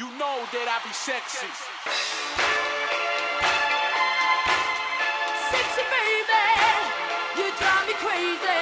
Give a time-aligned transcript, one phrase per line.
[0.00, 1.44] You know that I be sexy.
[5.52, 6.40] Sexy baby,
[7.36, 8.59] you drive me crazy.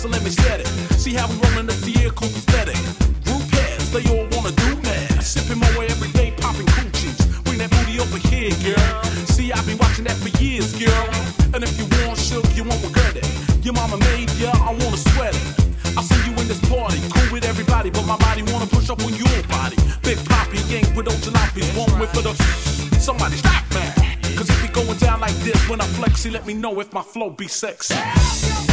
[0.00, 0.66] So let me set it.
[0.96, 2.80] See how we rolling the vehicle pathetic.
[3.28, 5.20] Group heads, they all wanna do mad.
[5.20, 7.20] Sipping my way every day, popping coochies.
[7.44, 8.88] Bring that booty over here, girl.
[9.28, 11.06] See, I've been watching that for years, girl.
[11.52, 13.28] And if you want shook, you won't regret it.
[13.60, 15.44] Your mama made ya, I wanna sweat it.
[15.92, 19.04] I see you in this party, cool with everybody, but my body wanna push up
[19.04, 19.76] on your body.
[20.00, 22.32] Big poppy gang with those jalopies, one way for the.
[22.96, 23.92] Somebody stop, man.
[24.32, 26.90] Cause if we going down like this, when I flex, see, let me know if
[26.94, 27.48] my flow be.
[27.48, 28.69] Sexy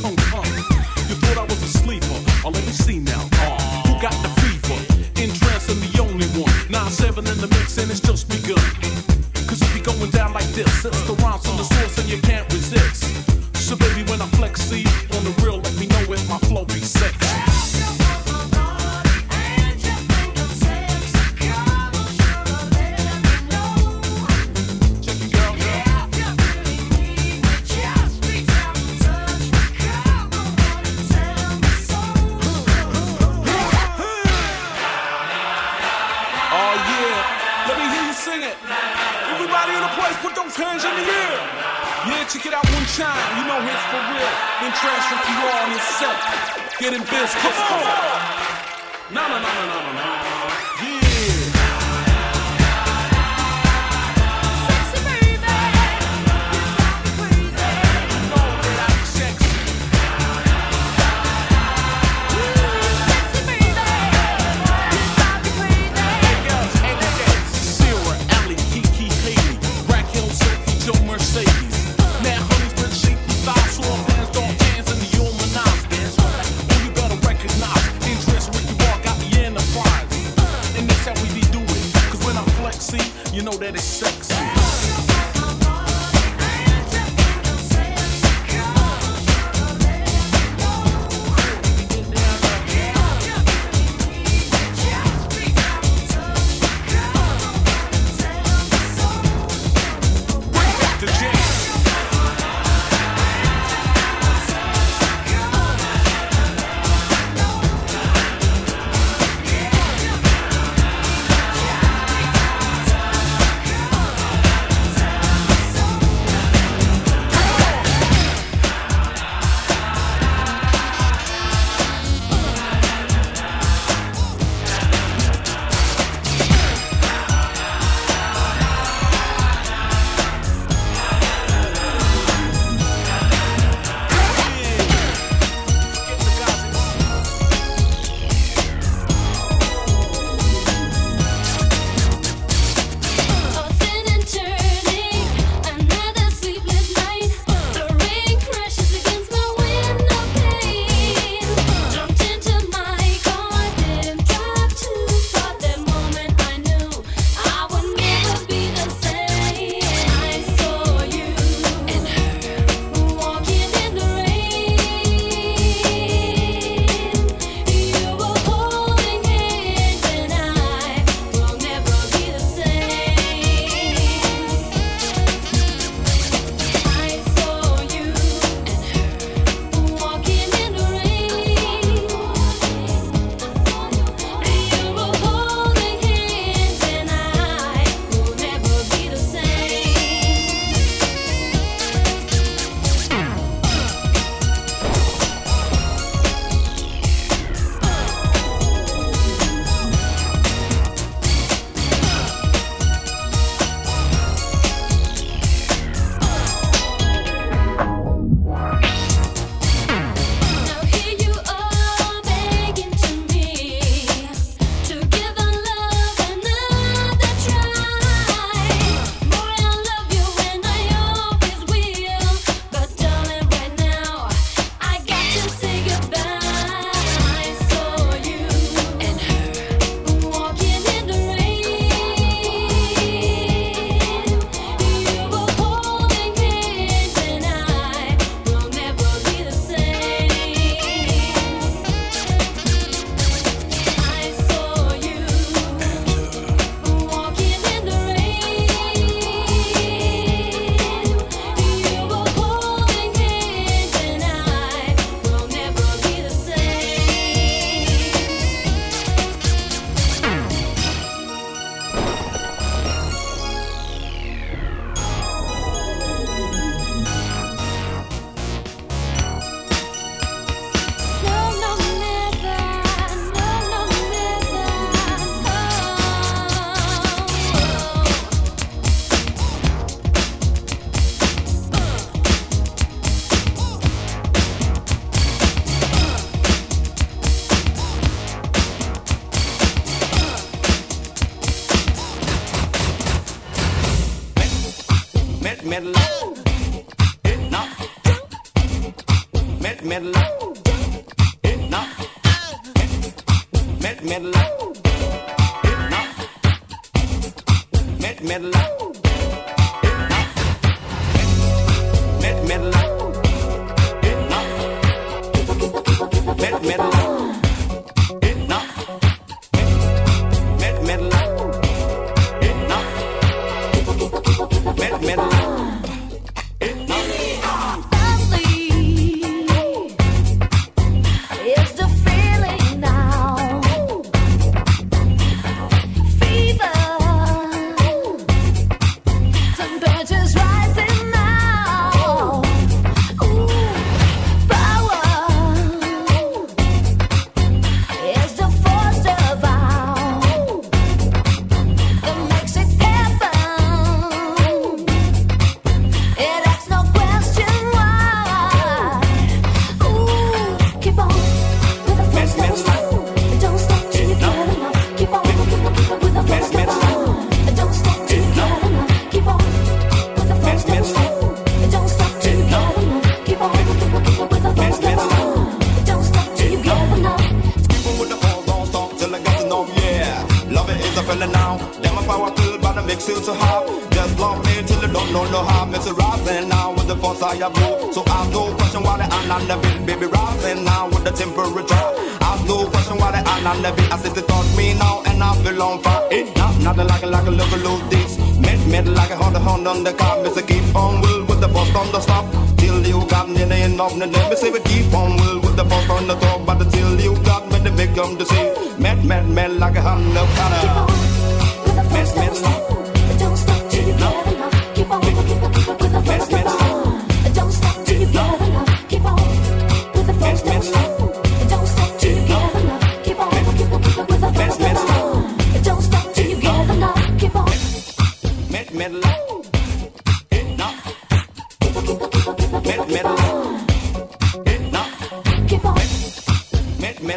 [0.00, 0.46] come, come.
[1.08, 2.18] You thought I was a sleeper.
[2.44, 3.28] Oh, let me see now.
[3.32, 5.02] Uh, who got the fever?
[5.22, 5.30] In
[5.80, 6.52] the only one.
[6.70, 8.60] Nine seven in the mix and it's just begun.
[9.46, 10.84] Cause it be going down like this.
[10.84, 11.71] It's the rhymes from the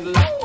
[0.01, 0.44] middle.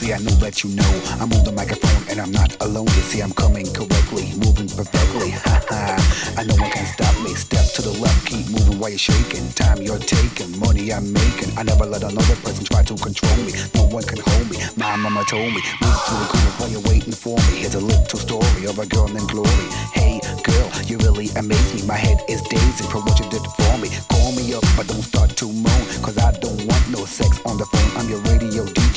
[0.00, 2.88] See, I know that you know I'm on the microphone and I'm not alone.
[2.88, 5.36] You see, I'm coming correctly, moving perfectly.
[5.44, 6.40] Ha ha.
[6.40, 7.36] I know one can stop me.
[7.36, 9.44] Step to the left, keep moving while you're shaking.
[9.52, 11.52] Time you're taking, money I'm making.
[11.52, 13.52] I never let another person try to control me.
[13.76, 14.56] No one can hold me.
[14.80, 17.60] My mama told me, move to the groove while you're waiting for me.
[17.60, 19.68] Here's a little story of a girl named Glory.
[19.92, 20.16] Hey,
[20.48, 21.84] girl, you really amaze me.
[21.84, 23.92] My head is dazing from what you did for me.
[24.08, 27.60] Call me up, but don't start to moan, cause I don't want no sex on
[27.60, 27.90] the phone.
[28.00, 28.79] I'm your radio.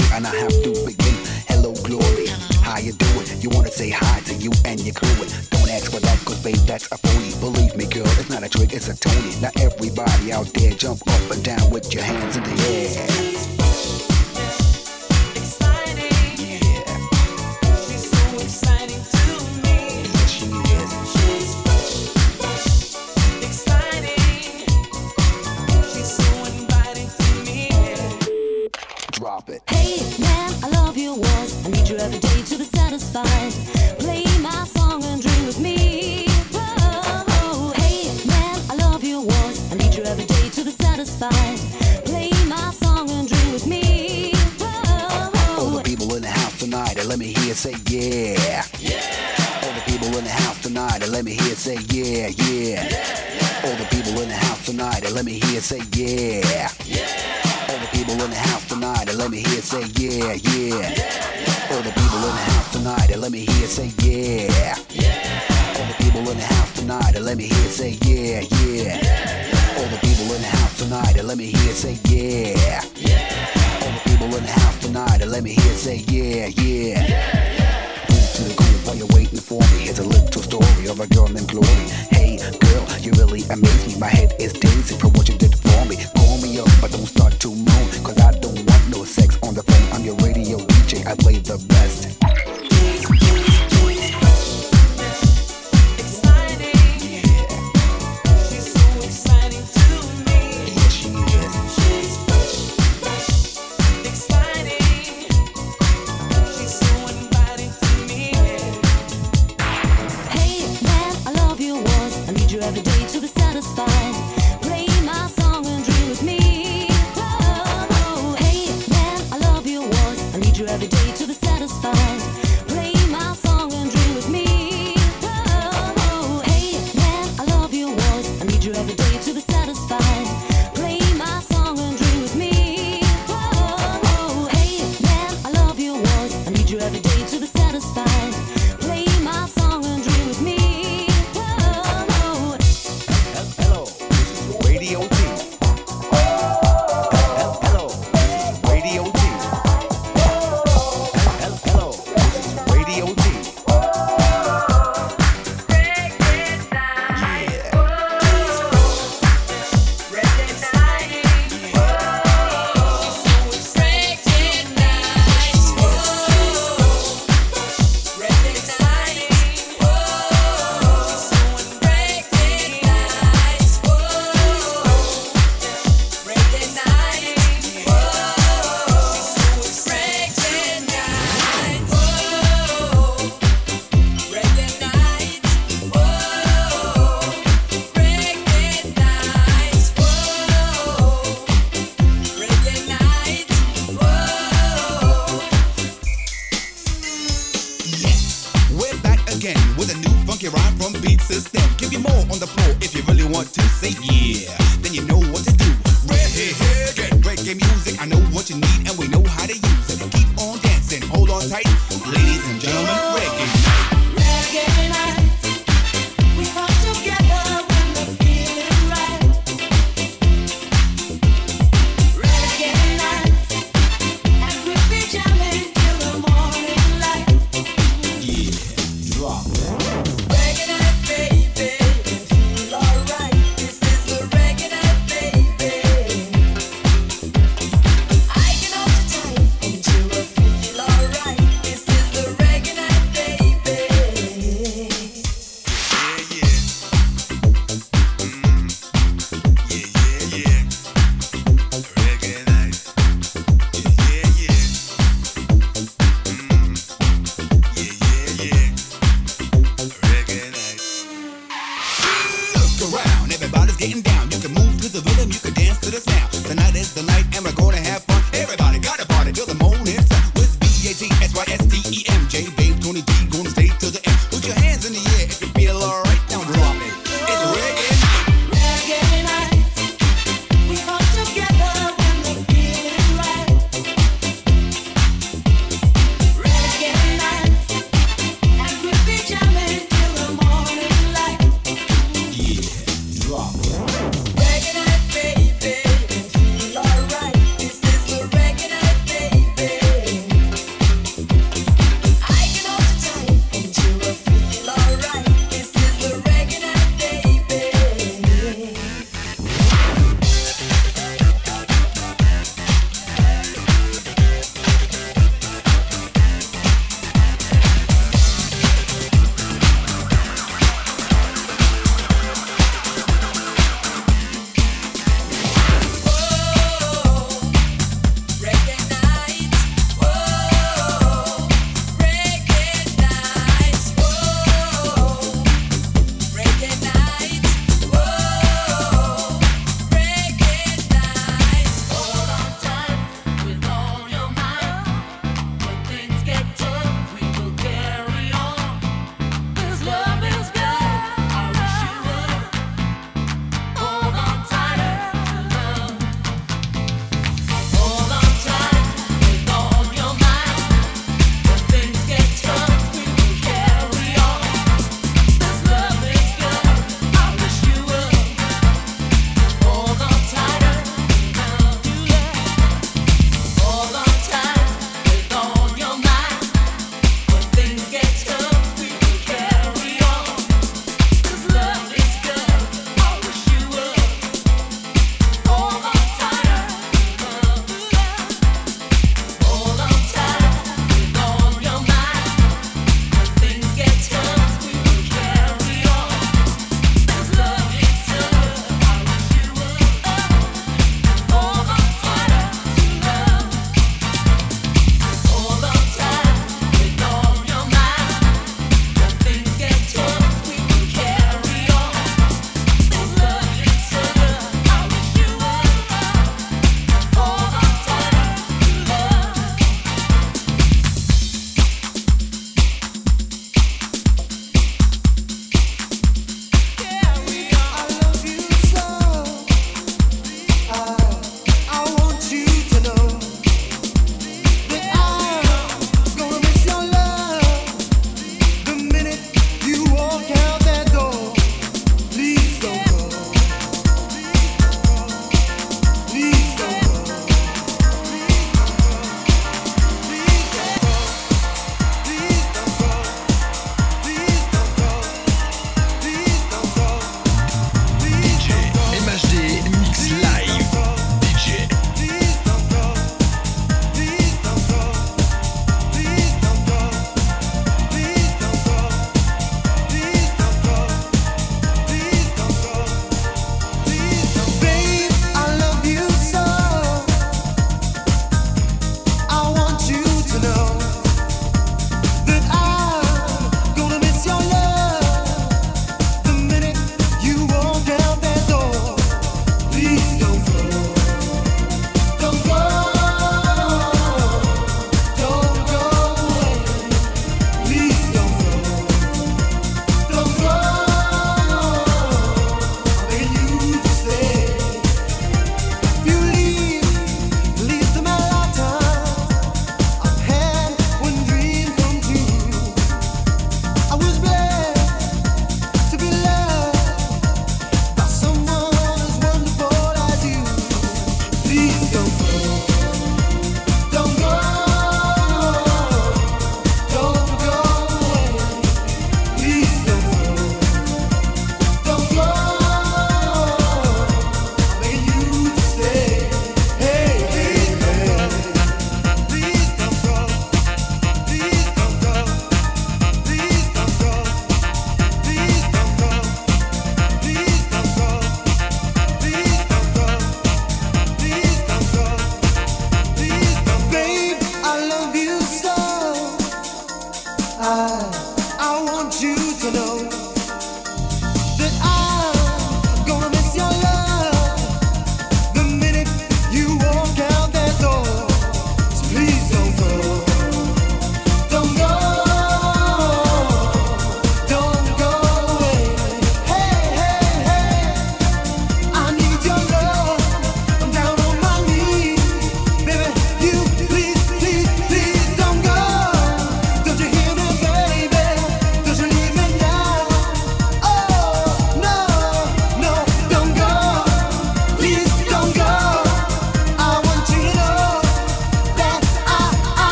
[0.00, 1.16] and I have to begin.
[1.48, 2.28] Hello, glory.
[2.62, 3.26] How you doing?
[3.40, 5.26] You wanna say hi to you and your crew.
[5.50, 7.32] Don't ask for that, cause babe, that's a phony.
[7.40, 9.34] Believe me, girl, it's not a trick, it's a Tony.
[9.40, 13.31] Now everybody out there jump up and down with your hands in the air.
[41.04, 42.04] satisfied.
[42.04, 44.32] Play my song and dream with me.
[44.58, 45.64] Whoa.
[45.64, 48.62] All the people in the house tonight, and let me hear say yeah.
[48.78, 49.62] Yeah.
[49.62, 52.86] All the people in the house tonight, and let me hear say yeah, yeah.
[52.86, 52.88] yeah,
[53.34, 53.60] yeah.
[53.64, 56.70] All the people in the house tonight, and let me hear say yeah.
[56.86, 57.68] Yeah.
[57.68, 60.90] All the people in the house tonight, and let me hear say yeah, yeah.
[60.90, 61.01] yeah.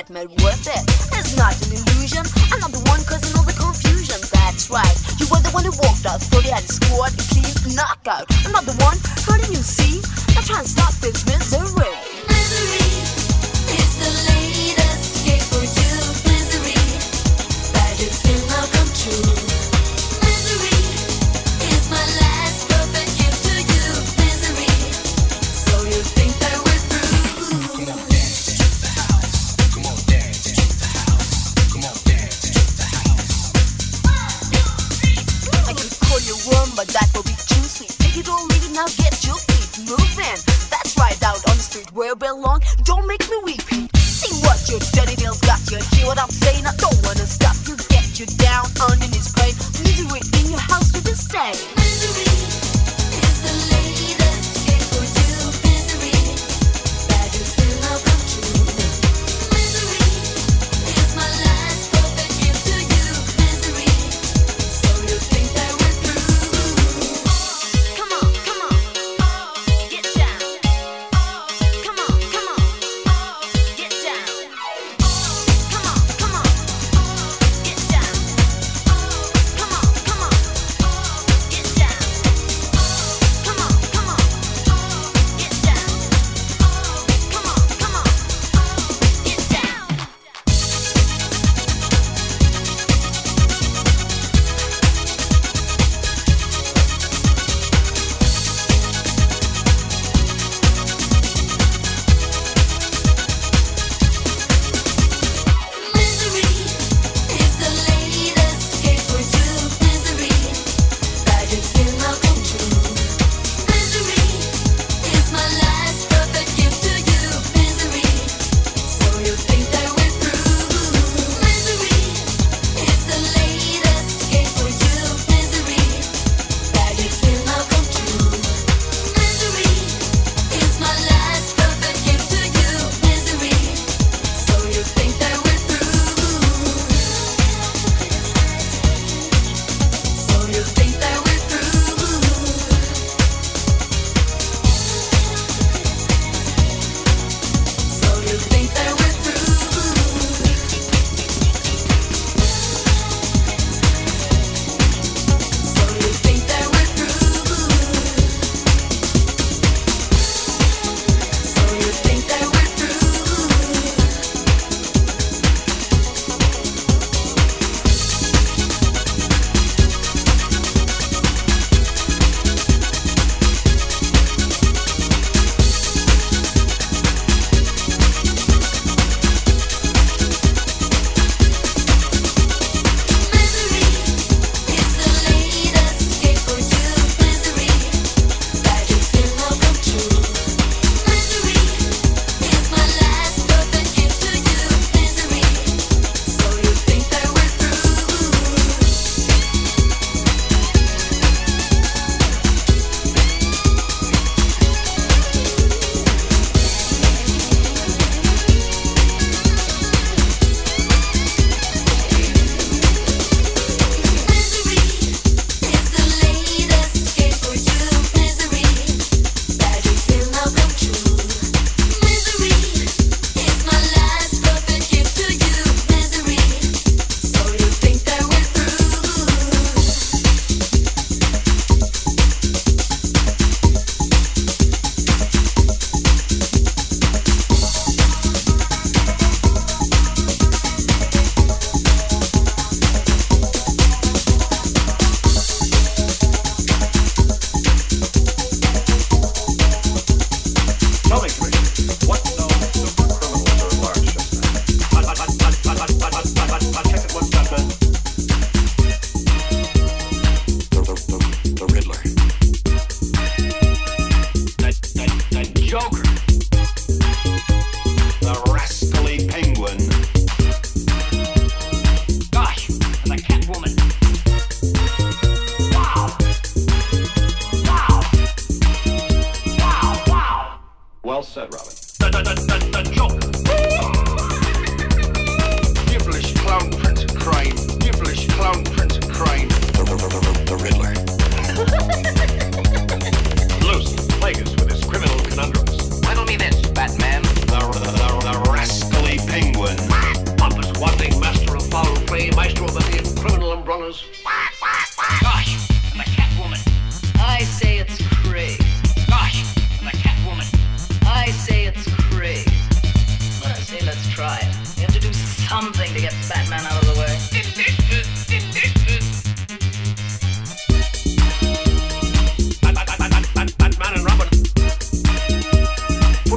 [0.00, 0.82] Get made worth it.
[1.18, 2.24] It's not an illusion.
[2.52, 4.16] I'm not the one causing all the confusion.
[4.32, 4.96] That's right.
[5.20, 8.24] You were the one who walked out, thought you had squad, a clean knockout.
[8.46, 8.96] I'm not the one
[9.28, 10.00] hurting you, see?
[10.36, 11.92] I'm trying to stop this misery.
[12.28, 13.29] Misery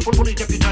[0.04, 0.63] Polizei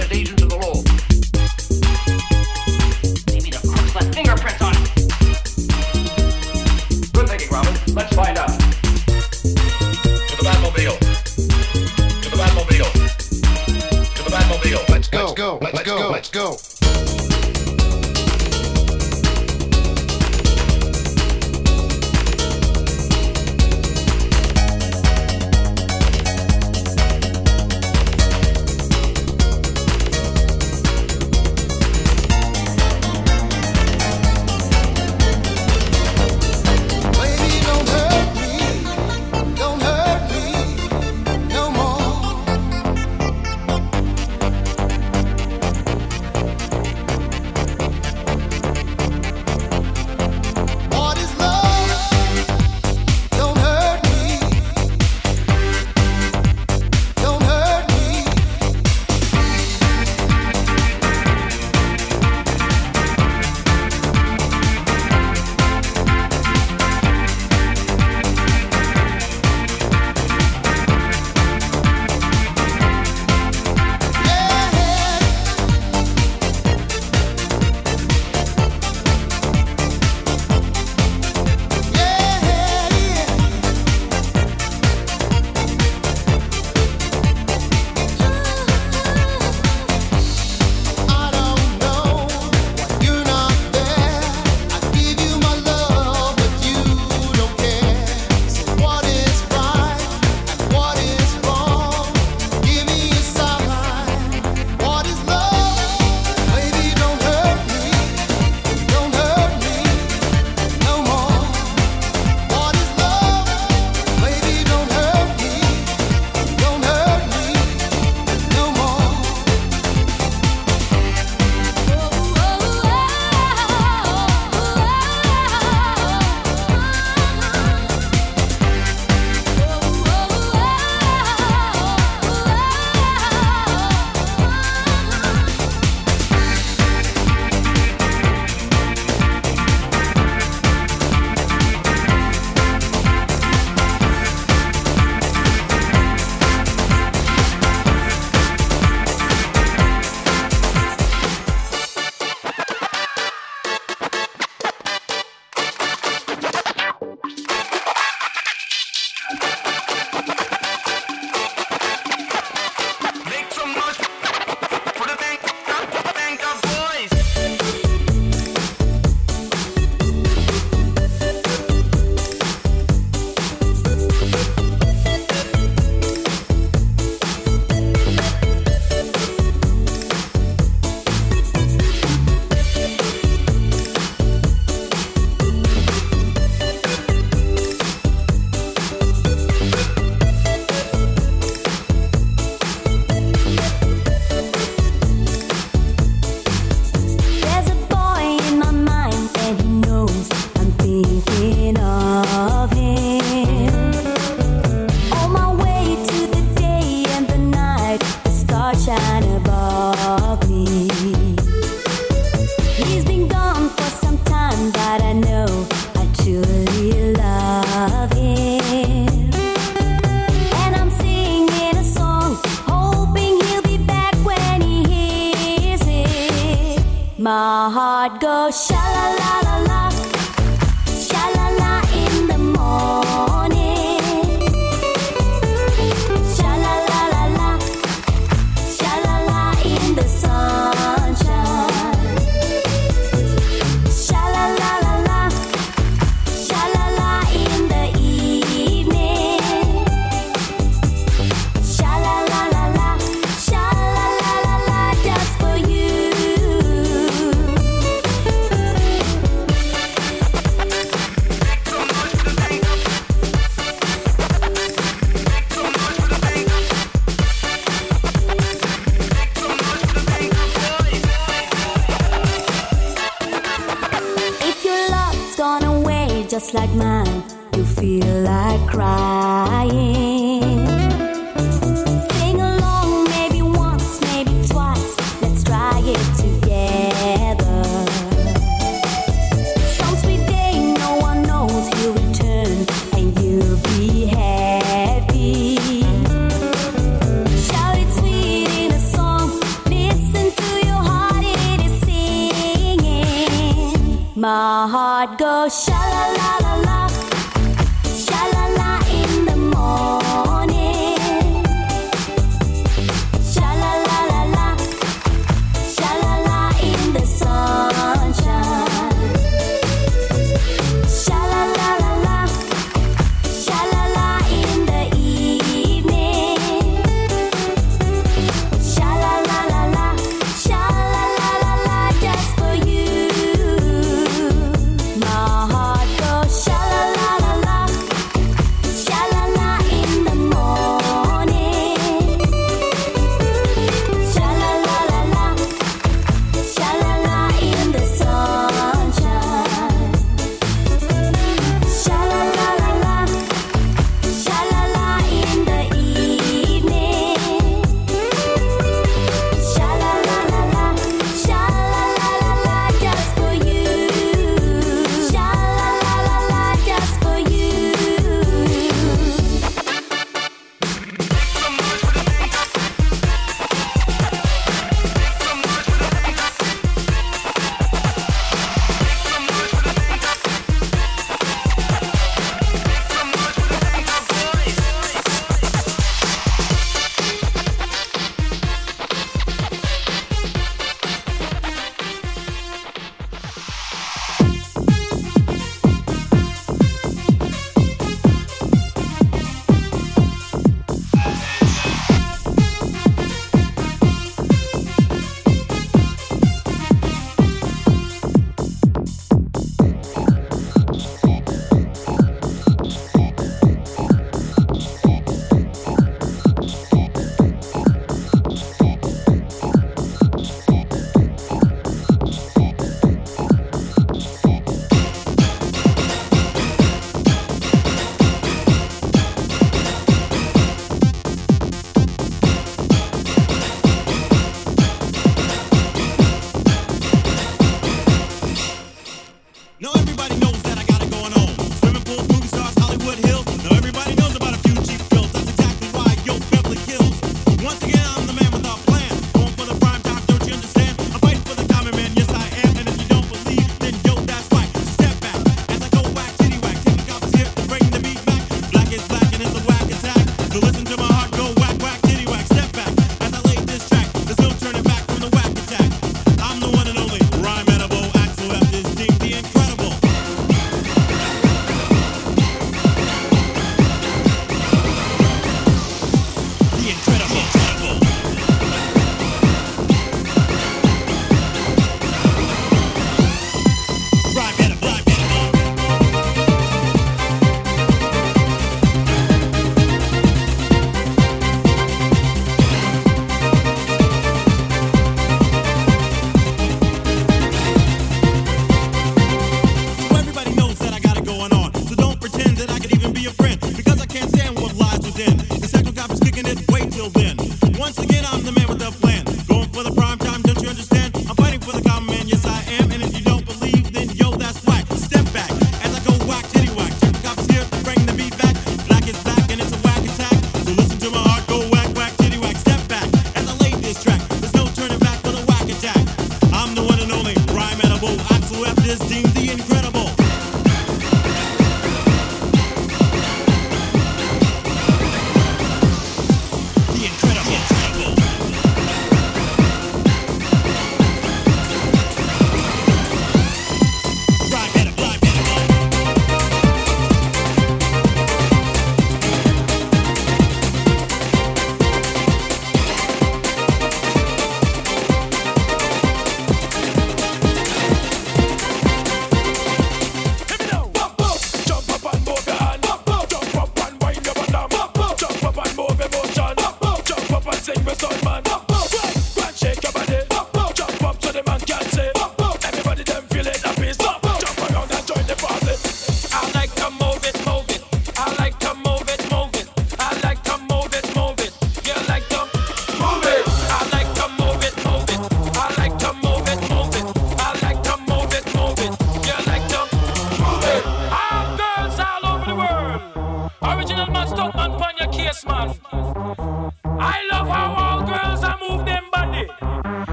[228.21, 228.90] 个小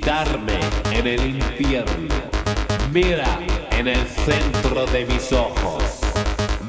[0.00, 0.58] visitarme
[0.92, 2.14] en el infierno.
[2.92, 3.38] Mira
[3.72, 5.82] en el centro de mis ojos.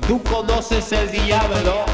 [0.07, 1.85] Tú conoces el diablo